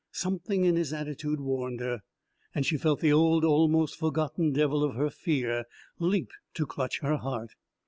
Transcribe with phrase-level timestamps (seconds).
[0.13, 2.01] Something in his attitude warned her,
[2.55, 5.65] and she felt the old almost forgotten devil of her fear
[5.99, 7.51] leap to clutch her heart.